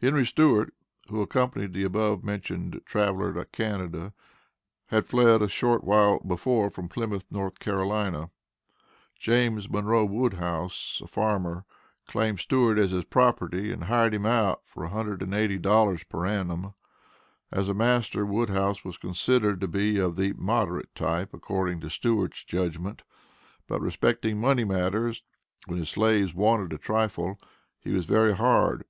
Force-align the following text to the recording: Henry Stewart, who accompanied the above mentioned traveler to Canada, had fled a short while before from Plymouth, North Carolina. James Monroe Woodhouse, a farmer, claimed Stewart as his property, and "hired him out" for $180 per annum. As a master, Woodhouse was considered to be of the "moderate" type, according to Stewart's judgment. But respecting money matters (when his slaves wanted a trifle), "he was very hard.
Henry 0.00 0.24
Stewart, 0.24 0.72
who 1.10 1.20
accompanied 1.20 1.74
the 1.74 1.84
above 1.84 2.24
mentioned 2.24 2.80
traveler 2.86 3.34
to 3.34 3.44
Canada, 3.44 4.14
had 4.86 5.04
fled 5.04 5.42
a 5.42 5.48
short 5.50 5.84
while 5.84 6.20
before 6.20 6.70
from 6.70 6.88
Plymouth, 6.88 7.26
North 7.30 7.58
Carolina. 7.58 8.30
James 9.14 9.68
Monroe 9.68 10.06
Woodhouse, 10.06 11.02
a 11.04 11.06
farmer, 11.06 11.66
claimed 12.06 12.40
Stewart 12.40 12.78
as 12.78 12.92
his 12.92 13.04
property, 13.04 13.70
and 13.70 13.84
"hired 13.84 14.14
him 14.14 14.24
out" 14.24 14.62
for 14.66 14.88
$180 14.88 16.08
per 16.08 16.24
annum. 16.24 16.72
As 17.52 17.68
a 17.68 17.74
master, 17.74 18.24
Woodhouse 18.24 18.86
was 18.86 18.96
considered 18.96 19.60
to 19.60 19.68
be 19.68 19.98
of 19.98 20.16
the 20.16 20.32
"moderate" 20.38 20.94
type, 20.94 21.34
according 21.34 21.80
to 21.82 21.90
Stewart's 21.90 22.42
judgment. 22.42 23.02
But 23.66 23.82
respecting 23.82 24.40
money 24.40 24.64
matters 24.64 25.24
(when 25.66 25.76
his 25.78 25.90
slaves 25.90 26.32
wanted 26.32 26.72
a 26.72 26.78
trifle), 26.78 27.38
"he 27.82 27.90
was 27.90 28.06
very 28.06 28.34
hard. 28.34 28.86